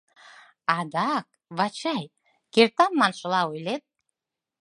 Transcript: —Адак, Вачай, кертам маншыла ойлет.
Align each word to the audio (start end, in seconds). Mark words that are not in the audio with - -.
—Адак, 0.77 1.27
Вачай, 1.57 2.05
кертам 2.53 2.91
маншыла 2.99 3.41
ойлет. 3.51 3.83